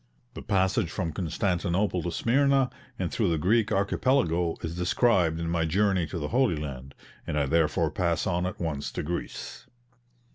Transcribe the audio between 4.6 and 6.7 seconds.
is described in my journey to the Holy